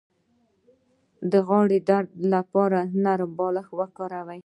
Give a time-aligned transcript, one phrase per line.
[1.31, 4.39] د غاړې د درد لپاره نرم بالښت وکاروئ